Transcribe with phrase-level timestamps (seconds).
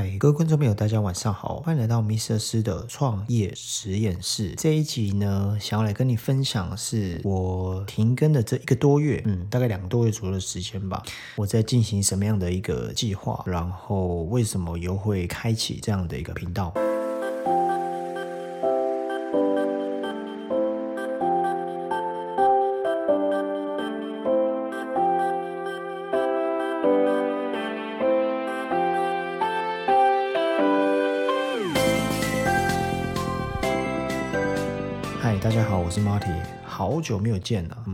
[0.00, 4.54] 嗨，各位观众朋友，大家晚上好，欢迎来到米瑟斯的创业实验室。
[4.56, 11.02] 这一集呢，想要来跟你分享是我停更的这一个多月，嗯，大概两个多月左右的时间吧。
[11.34, 16.72] 我在进行什么样的一个计划，然后为什么又会开启这样的一个频道？
[35.48, 36.30] 大家好，我是 Marty，
[36.62, 37.84] 好久没有见了，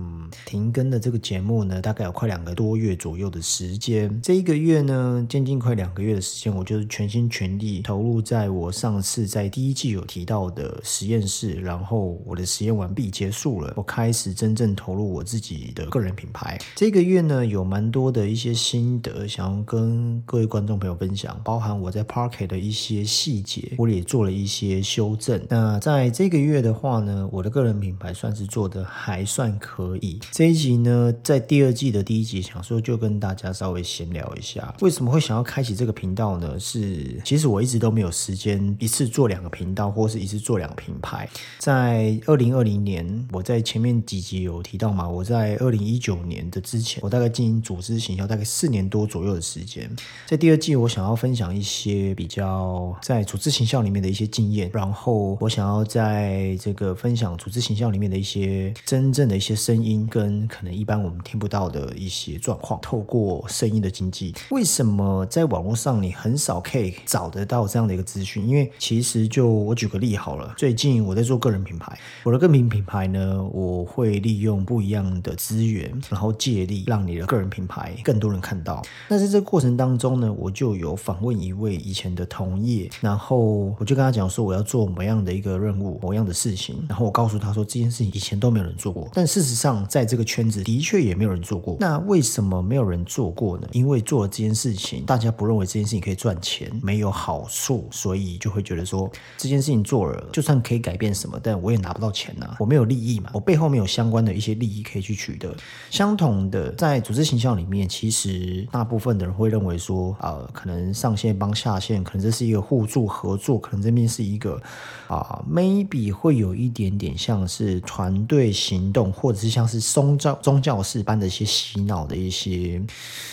[0.54, 4.20] 停更的这个节目呢，大概有快两个多月左右的时间。
[4.22, 16.56] 这一个月呢，将近快两个月的时间，我就是全心全力投入在我上次在第一季有提到的实验室，然后我的实验完毕结束了，我开始真正投入我自己的个人品牌。
[16.76, 25.44] 这个月呢，有蛮多的一些心得，想要跟各位观众朋友分享，包含我在 Parket 的一些细节，我也做了一些修正。
[25.50, 30.20] 那在这个月的话呢，我的个人品牌算是做的还算可以。
[30.30, 36.60] 这这一集呢，在第二季的第一集，想说就跟大家稍微闲聊一下，为什么会想要开启这个频道呢？
[36.60, 41.26] 是其实我一直都没有时间一次做两个频道，或是一次做两个品牌。
[41.56, 49.90] 在二零二零年，我在前面几集有提到嘛，我在二零一九年的之前，我大概经营组织行销大概四年多左右的时间。
[50.26, 62.80] 在第二季，我想要分享一些比较在组织行销里面的一些经验，然后我想要在这个分享组织形象里面的一些真正的一些声音，跟可能一般我们听不到的一些状况。
[62.82, 68.46] 透过声音的经济，为什么在网络上你很少可以找得到这样的一个资讯？
[68.46, 78.82] 因为其实就我举个例好了，最近我在做个人品牌，我的个人品牌呢，我会利用不一样的资源，然后借力让你的个人品牌更多人看到。
[79.08, 86.84] 那在这个过程当中呢，我就有访问一位以前的同业，然后我就跟他讲说，我要做某样的一个任务，某样的事情。
[86.88, 91.76] 然后我告诉他说，这件事情以前都没有人做过，但事实上在这这个圈子的确也没有人做过。
[91.80, 93.66] 那为什么没有人做过呢？
[93.72, 105.52] 因为做了这件事情，大家不认为这件事情可以赚钱，没有好处，所以就会觉得说这件事情做了，就算可以改变什么，但我也拿不到钱呐，我没有利益嘛，我背后没有相关的一些利益可以去取得。
[105.90, 114.62] 相同的，在组织形象里面，其实大部分的人会认为说，呃，可能上线帮下线，可能这是一个互助合作，可能这边是一个
[115.08, 122.82] 啊，maybe 会有一点点像是团队行动，或者是像是宗教宗教式般的一些洗脑的一些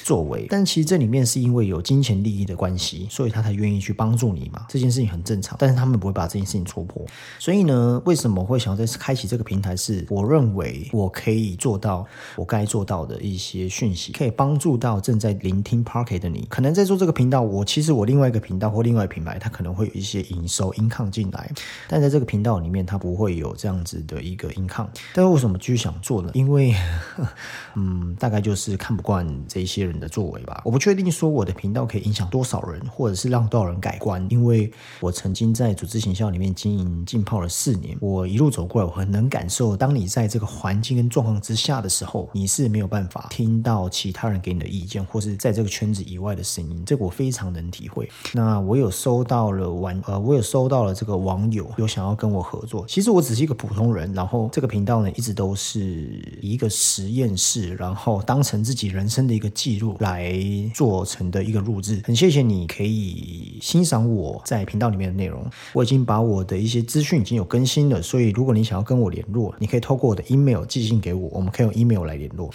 [0.04, 0.46] 作为。
[0.50, 4.66] 但其实这里面是因为有金钱利益的关系，所以他才愿意去帮助你嘛。
[4.70, 7.06] 这件事情很正常，但是他们不会把这件事情戳破。
[7.40, 9.76] 所以呢，为什么会想要在开启这个平台？
[9.82, 12.06] 是我认为我可以做到
[12.36, 16.46] 我该做到的一些讯息，可以帮助到正在聆听 Parket 的你。
[16.50, 21.50] 可能在做这个频道，我其实我另外一个频道或另外一个品牌，它可能会有一些营收 income 进来，
[21.88, 24.90] 但在这个频道里面，它不会有这样子的一个 income。
[25.16, 26.30] 但是为什么继续想做呢？
[26.34, 26.61] 因为，
[27.76, 30.62] 嗯，大概就是看不惯这些人的作为吧。
[30.66, 34.26] 我不确定说我的频道可以影响多少人，或者是让多少人改观。
[34.30, 46.84] 因为我曾经在组织形象里面经营浸泡了四年，我一路走过来，我很能感受，当你在这个环境跟状况之下的时候，你是没有办法听到其他人给你的意见，或是在这个圈子以外的声音。
[46.86, 48.10] 这个我非常能体会。
[48.34, 52.86] 那我有收到了网呃，我有收到了这个网友有想要跟我合作。
[52.86, 60.36] 其实我只是一个普通人，然后这个频道呢一直都是一个实验室，然后当成自己人生的一个记录来
[60.74, 62.02] 做成的一个录制。
[62.06, 65.46] 很谢谢你可以欣赏我在频道里面的内容。
[65.74, 72.50] 我已经把我的一些资讯已经有更新了，所以如果你想要跟我联络，你可以透过我的 email 寄信给我，我们可以用 email 来联络。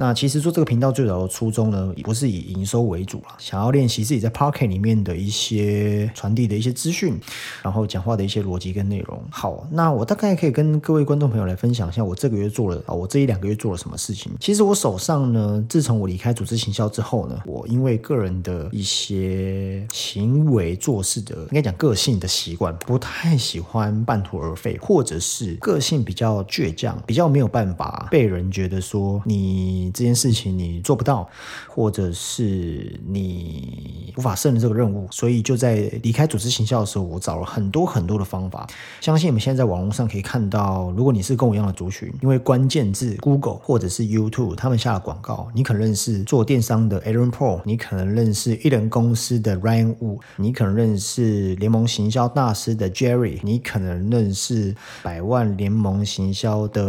[0.00, 7.18] 那其实做这个频道最早的初衷呢，不是以营收为主啦，想要练习自己在 Parket 里面的一些传递的一些资讯，
[7.64, 9.20] 然后讲话的一些逻辑跟内容。
[9.28, 14.32] 好，那我大概可以跟各位观众朋友来分享一下，我这个月做了啊，我这一两个月做了什么事情。
[14.40, 29.88] 其实我手上呢，自从我离开组织行销之后呢，我因为个人的一些行为做事的，应该讲个性的习惯，不太喜欢半途而废，或者是个性比较倔强，比较没有办法被人觉得说你。
[29.94, 31.28] 这件事情你做不到，
[31.66, 38.66] 或者是你无法胜任这个任务，所以就在离开组织行销的时候，我找了很多很多的方法。
[39.00, 56.82] 相信你们现在在网络上可以看到，如果你是跟我一样的族群，因为关键字 Google 或者是 YouTube 他们下了广告，你可能认识做电商的 Aaron Paul，你可能认识艺人公司的 Ryan Wu，你可能认识联盟行销大师的 Jerry，你可能认识百万联盟行销的，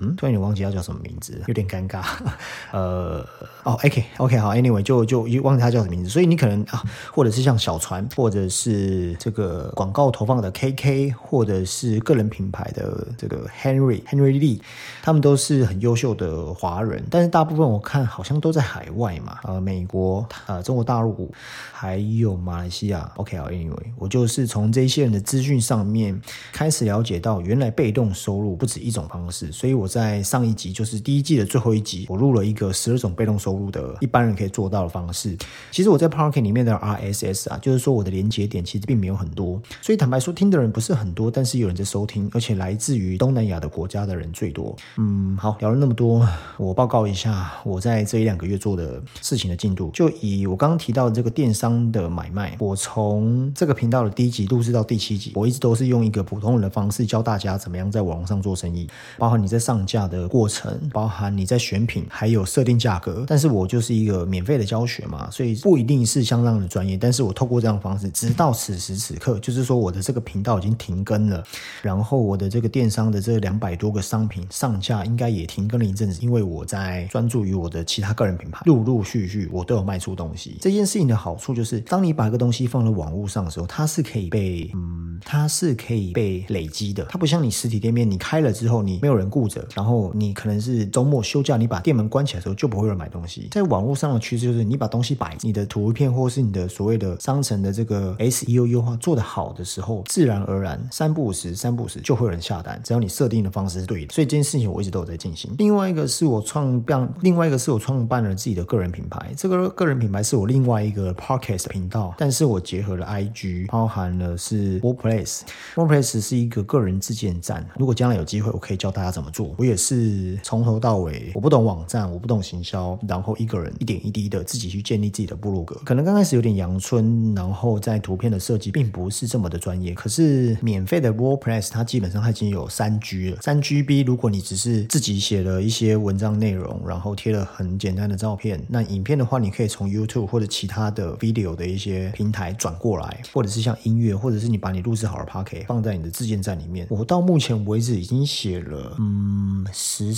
[0.00, 2.02] 嗯，突然有点忘记要叫什么名字，有点尴尬。
[2.72, 3.24] 呃，
[3.62, 6.82] 哦，OK OK 好，Anyway 就就忘记他叫什么名字，所以你可能啊，
[7.12, 14.60] 或者是像小船，或者是这个广告投放的 KK，或者是个人品牌的这个 Henry Henry Lee，
[15.02, 21.30] 他们都是很优秀的华人，但是大部分我看好像都在海外嘛，呃，美国、呃，中国大陆
[21.72, 23.12] 还有马来西亚。
[23.16, 26.20] OK 啊，Anyway 我就是从这些人的资讯上面
[26.52, 35.36] 开始了解到，原来被动收入不止一种方式，所以我在上一集就是第一季的最后一集，我录了一个十二种被动收入的一般人可以做到的方式。
[35.70, 44.74] 其实我在 Parking 里面的 RSS 啊，就是说我的连接点其实并没有很多，所以坦白说听的人不是很多，但是有人在收听，而且来自于东南亚的国家的人最多。
[44.96, 46.26] 嗯，好，聊了那么多，
[46.56, 49.90] 我报告一下我在这一两个月做的事情的进度。
[49.92, 58.88] 就以我刚刚提到的这个电商的买卖，我从这个频道的第一集录制到第七集，我一直都是用一个普通人的方式教大家怎么样在网上做生意，
[59.18, 63.24] 包含你在上架的过程，包含你在选品，还有设定价格。
[63.26, 66.96] 但是我就是一个免费的教学嘛，所以不一定是相当的专业。
[66.96, 71.42] 但是我透过这样的方式，直到此时此刻，就是说我的这个频道已经停更了，
[71.82, 80.56] 然后我的这个电商的这两百多个商品上架应该也也停更了一阵子，因为我在专注于我的其他个人品牌，陆陆续续我都有卖出东西。
[80.60, 87.04] 这件事情的好处就是，当你把一个东西放到网络上的时候，它是可以被嗯，它是可以被累积的。
[87.04, 93.48] 它不像你实体店面，你开了之后你没有人顾着，然后你可能是周末休假，你把店门关起来的时候就不会有人买东西。
[93.50, 102.80] 在网络上的趋势就是，你把东西摆，你的图片或是你的所谓的商城的这个 SEO 优化做得好的时候，自然而然三不五时三不五时就会有人下单。
[102.84, 105.54] 只要你设定的方式是对的，所以这件事情我一直都有在进行。
[105.58, 109.32] 另外一个是我创办，另外一个是我创办了自己的个人品牌。
[109.36, 115.40] 这个个人品牌是我另外一个 Podcast 频道，但是我结合了 IG，包含了是 WordPress。
[115.74, 117.66] WordPress 是一个个人自建站。
[117.78, 119.54] 如果将来有机会，我可以教大家怎么做。
[119.58, 125.76] 我也是从头到尾，我不懂网站，我不懂行销，然后一个人一点一滴的自己去建立自己的部落格。
[125.84, 129.92] 可能刚开始有点阳春，然后在图片的设计并不是这么的专业。
[129.92, 134.04] 可是免费的 WordPress 它基本上它已经有三 G 了，三 GB。
[134.06, 146.86] 如果你只是自己写了一些文章内容，然后贴了很简单的照片，那影片的话，你可以从 YouTube 或者其他的 video 的一些平台转过来，或者是像音乐，或者是你把你录制好的 p o c k e t 放在你的自建站里面。
[146.90, 150.14] 我到目前为止已经写了嗯十。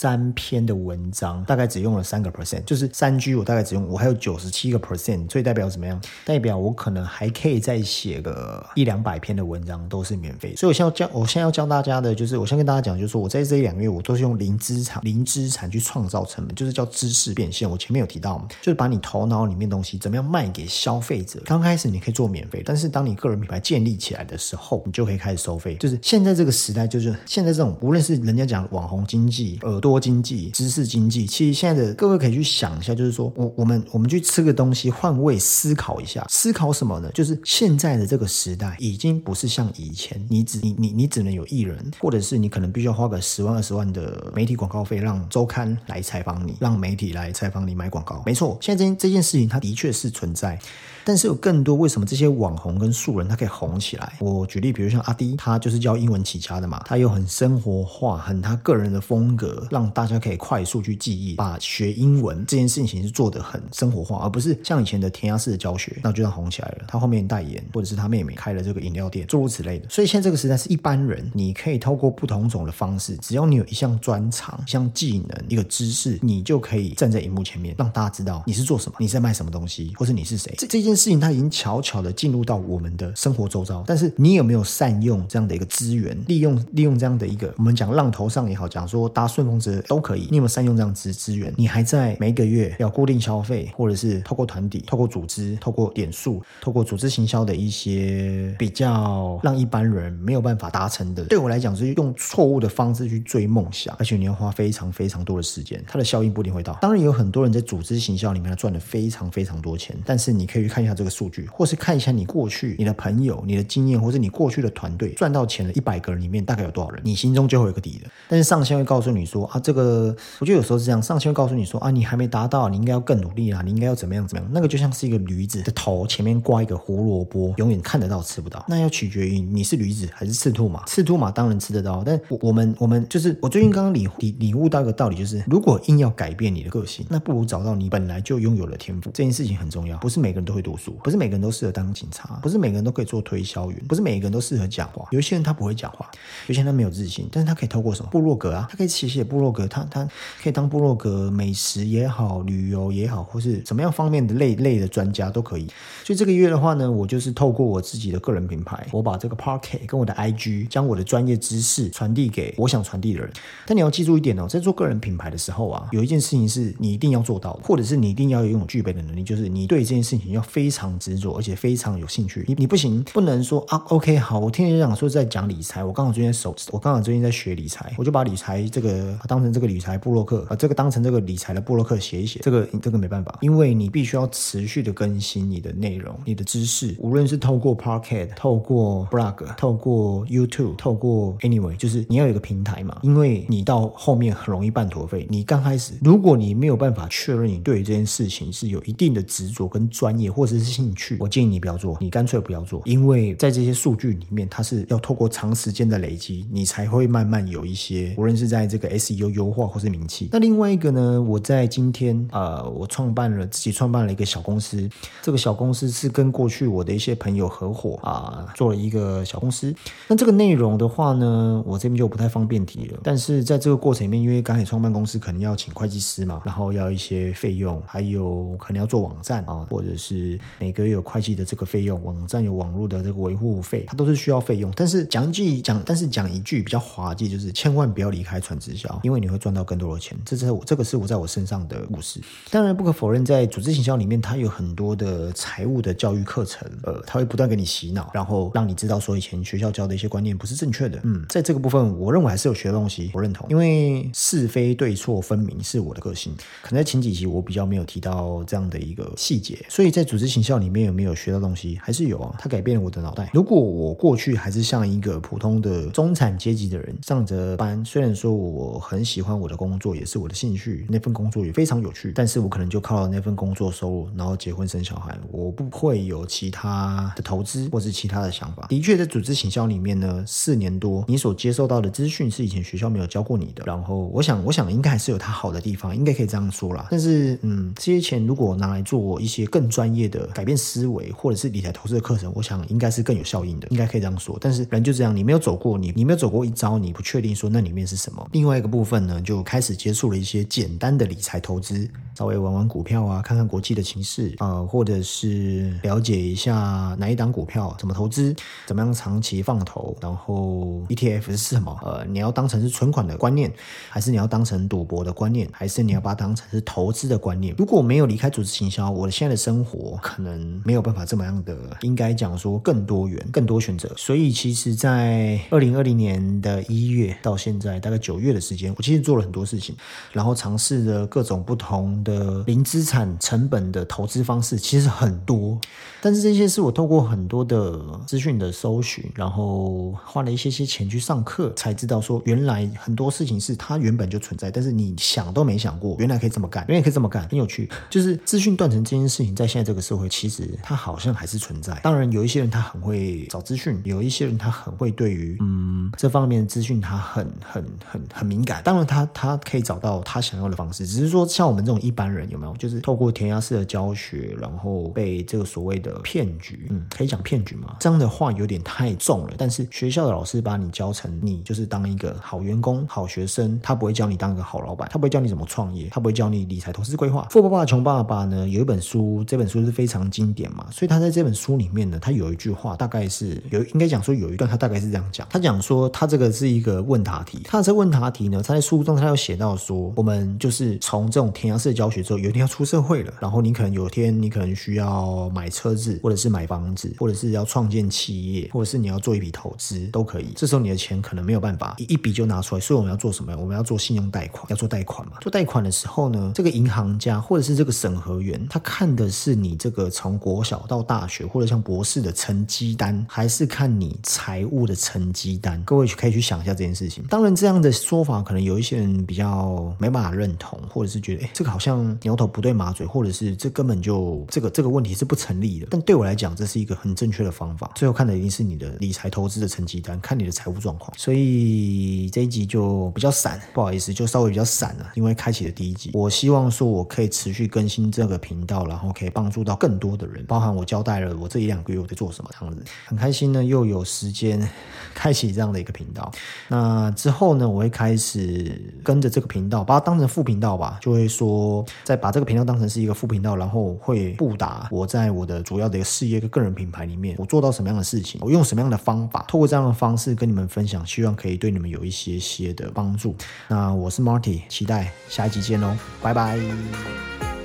[0.00, 6.00] 三篇的文章大概只用了三个 percent，就是三 G 我大概只用，我还有九十七个 percent，所以代表怎么样？
[6.24, 10.56] 代表我可能还可以再写个一两百篇的文章都是免费。
[10.56, 17.70] 所以我现在教，我现在要教大家的就是，我先跟大家讲，就是说我在这一两个月我都是用用零资产、零资产去创造成本，就是叫知识变现。
[17.70, 21.40] 我前面有提到，就是把你头脑里面东西怎么样卖给消费者。
[21.44, 25.76] 刚开始你可以做免费，但是当你个人品牌建立起来的时候，你就可以开始收费。
[25.76, 30.00] 就是现在这个时代，就是现在这种无论是人家讲网红经济、耳朵。
[30.00, 37.10] 经济、知识经济，其实现在的各位可以去想一下，就是说我我们我们去吃个东西，换位思考一下，思考什么呢？
[37.12, 48.22] 就是现在的这个时代已经不是像以前，你只你你你只能有艺人，或者是你可能必须要花个十万二十万的媒体广告费，让周刊来采访你，让媒体来采访你买广告。
[48.26, 50.58] 没错，现在这这件事情它的确是存在。
[51.04, 54.12] 但是有更多，为什么这些网红跟素人他可以红起来？
[54.18, 66.84] 我举例，比如像阿迪，他就是教英文起家的嘛，他有很生活化，很他个人的风格，让大家可以快速去记忆，把学英文这件事情是做的很生活化，而不是像以前的填鸭式的教学，那就这样红起来了。
[66.86, 69.88] 他后面代言，或者是他妹妹开了这个饮料店，诸如此类的。
[69.88, 80.54] 所以现在这个时代是一般人，你可以透过不同种的方式，只要你有一项专长、一项技能、一个知识，你就可以站在荧幕前面，让大家知道你是做什么，你在卖什么东西，或者你是谁。
[80.58, 80.89] 这这件。
[80.90, 91.52] 件事情它已经悄悄的进入到我们的生活周遭，但是你有没有善用这样的一个资源，利用利用这样的一个我们讲浪头上也好，讲说搭顺风车都可以，你有没有善用这样资资源？
[91.56, 101.24] 你还在每个月要固定消费，或者是透过团体、透过组织、透过点数、透过组织行销的一些比较让一般人没有办法达成的？
[101.24, 106.76] 对我来讲是用错误的方式去追梦想，而且你要花非常非常多的时间，它的效应不一定会到。
[106.80, 110.94] 当然有很多人在组织行销里面赚了非常非常多钱，但是你可以去看看一下。
[111.00, 118.10] 这个数据，或是看一下你过去你的朋友、你的经验，或是你过去的团队赚到钱的一百个人里面，大概有多少人，你心中就会有个底了。
[118.28, 124.52] 但是上线会告诉你说啊，这个我觉得有时候是这样，上线会告诉你说啊，你还没达到，你应该要更努力啊，你应该要怎么样怎么样。
[124.52, 128.62] 那个就像是一个驴子的头前面挂一个胡萝卜，永远看得到吃不到。
[128.68, 130.84] 那要取决于你是驴子还是赤兔马。
[130.84, 139.10] 赤兔马当然吃得到，但我我们我们就是我最近刚刚理理领悟到一个道理，就是如果硬要改变你的个性，那不如找到你本来就拥有的天赋。
[139.14, 140.60] 这件事情很重要，不是每个人都会
[141.02, 145.08] 不是每个人都适合当警察，不是每个人都可以做推销员，不是每个人都适合讲话。
[145.10, 146.10] 有些人他不会讲话，
[146.46, 150.08] 有些人他没有自信，但是他可以透过什么部落格啊，他可以写写部落格，他他
[150.42, 155.66] 可以当部落格美食也好，旅游也好，或是什么样方面的类类的专家都可以。
[156.04, 163.30] 所以这个月的话呢，我就是透过我自己的个人品牌，我把这个 Parket 跟我的 IG，将我的专业知识传递给我想传递的人。
[163.66, 172.44] 但你要记住一点哦，在做个人品牌的时候啊，有一件事情是你一定要做到，或者是你一定要拥有具备的能力，就是你对这件事情要非非常执着，而且非常有兴趣。
[172.46, 182.40] 你你不行，不能说啊，OK，好，我听人讲说在讲理财，我刚好最近手，我刚好最近在学理财，我就把理财这个当成这个理财部落客，把这个当成这个理财的部落客写一写。
[182.42, 195.26] 这个这个没办法，因为你必须要持续的更新你的内容、你的知识，无论是透过 Parket、透过 Blog、透过 YouTube、透过 Anyway，就是你要有一个平台嘛，因为你到后面很容易半途废。
[195.30, 210.28] 你刚开始，如果你没有办法确认你对于这件事情是有一定的执着跟专业或者是兴趣，我建议你不要做，你干脆不要做，因为在这些数据里面，它是要透过长时间的累积，你才会慢慢有一些，无论是在这个 SEO 优化或是名气。
[210.32, 214.88] 那另外一个呢，我在今天呃，我创办了自己创办了一个小公司，
[215.22, 219.74] 这个小公司是跟过去我的一些朋友合伙啊，做了一个小公司。
[220.08, 222.98] 那这个内容的话呢，我这边就不太方便提了。
[223.02, 234.72] 但是在这个过程里面，因为刚才创办公司可能要请会计师嘛，然后要一些费用，还有可能要做网站啊，或者是每个月有会计的这个费用，网站有网络的这个维护费，它都是需要费用。
[234.76, 240.16] 但是讲一句讲，但是讲一句比较滑稽，就是千万不要离开传直销，因为你会赚到更多的钱。
[240.24, 242.20] 这是我这个是我在我身上的故事。
[242.50, 251.00] 当然不可否认，在组织行销里面，它有很多的财务的教育课程，呃，它会不断给你洗脑，然后让你知道说以前学校教的一些观念不是正确的。
[251.04, 256.32] 嗯，在这个部分，我认为还是有学的东西，我认同，因为是非对错分明是我的个性。
[256.62, 262.34] 可能在前几期我比较没有提到这样的一个细节，所以在组织行销里面有没有学到东西，还是有啊。
[262.38, 263.28] 它改变了我的脑袋。
[263.34, 278.66] 如果我过去还是像一个普通的中产阶级的人上着班，虽然说我很喜欢我的工作，也是我的兴趣，那份工作也非常有趣，但是我可能就靠那份工作收入，然后结婚生小孩，我不会有其他的投资或是其他的想法。
[278.68, 283.64] 的确，在组织行销里面呢，四年多，你所接受到的资讯是以前学校没有教过你的。
[283.66, 286.86] 然后，我想，我想应该还是有它好的地方，应该可以这样说啦。
[286.90, 294.36] 但是，嗯，这些钱如果拿来做一些更专业的改变思维，或者是理财投资的课程，我想应该是更有效应的，应该可以这样说。
[294.40, 298.28] 但是人就这样，你没有走过，你你没有走过一招，你不确定说那里面是什么。
[298.32, 308.34] 另外一个部分呢，就开始接触了一些简单的理财投资，稍微玩玩股票啊，看看国际的情势啊，或者是了解一下哪一档股票怎么投资，
[308.66, 311.78] 怎么样长期放投，然后 ETF 是什么？
[311.82, 313.52] 呃，你要当成是存款的观念，
[313.88, 317.54] 还是你要当成赌博的观念，还是你要把它当成是投资的观念？
[317.56, 323.92] 如果没有离开组织行销，我的现在的生活可能没有办法这么样的，应该讲说更多元、更多选择。
[323.96, 329.76] 所以其实，在二零二零年的一月到现在大概九月的时间，我其实做了很多事情，
[330.12, 335.58] 然后尝试着各种不同的零资产成本的投资方式，其实很多。
[336.02, 347.68] 但是这些是我透过很多的资讯的搜寻，然后花了一些些钱去上课，才知道说原来很多事情是它原本就存在，但是你想都没想过，原来可以这么干，原来可以这么干，很有趣。
[347.90, 351.74] 就是资讯断层这件事情，在现在这个社会，其实它好像还是存在。
[351.82, 358.62] 当然，有一些人他很会找资讯，有一些人他很会对于嗯这方面的资讯他很很很很敏感。
[358.62, 367.74] 当然，他他可以找到他想要的方式，只是说像我们这种一般人有没有，就是透过填鸭式的教学，然后被这个所谓的骗局，嗯，可以讲骗局吗？
[367.80, 369.34] 这样的话有点太重了。
[369.36, 377.26] 但是学校的老师把你教成你就是当一个好员工、好学生，他不会教你当一个好老板，他不会教你怎么创业，他不会教你理财投资规划。
[377.30, 403.34] 富爸爸穷爸爸呢，有一本书，这本书是非常经典嘛，所以他在这本书里面呢，他有一句话，大概是有应该讲说有一段，他大概是这样讲，他讲说他这个是一个问答题，他这问答题呢，他在书中他有写到说，我们就是从这种填鸭式教学之后，有一天要出社会了，然后你可能有一天你可能需要买车子，或者是买房子，或者是要创建企业，或者是你要做一笔投资都可以，这时候你的钱可能没有办法一一笔就拿出来，所以我们要做什么？
[403.34, 405.14] 我们要做信用贷款，要做贷款嘛？
[405.22, 415.62] 做贷款的时候呢，这个银行家或者是这个审核员，他看的是你这这个从国小到大学或者像博士的成绩单，还是看你财务的成绩单？
[415.62, 417.04] 各位可以去想一下这件事情。
[417.04, 425.68] 当然，这样的说法可能有一些人比较没办法认同，或者是觉得哎，这个好像牛头不对马嘴，或者是这根本就这个这个问题是不成立的。
[425.70, 427.70] 但对我来讲，这是一个很正确的方法。
[427.76, 430.92] 最后看的一定是你的理财投资的成绩单，看你的财务状况。
[430.98, 435.92] 所以这一集就比较散，不好意思，就稍微比较散了，因为开启的第一集。
[435.94, 444.48] 我希望说我可以持续更新这个频道，然后可以帮助到更多的人，包含我交代了我这一两个月我在做什么这样子，很开心呢，又有时间
[444.94, 446.10] 开启这样的一个频道。
[446.48, 448.50] 那之后呢，我会开始
[448.82, 463.14] 跟着这个频道，把它当成副频道吧，就会说再把这个频道当成是一个副频道，然后会布达我在我的主要的一个事业跟个人品牌里面，我做到什么样的事情，我用什么样的方法，透过这样的方式跟你们分享，希望可以对你们有一些些的帮助。
[463.48, 467.39] 那我是 Marty，期待下一集见喽，拜拜。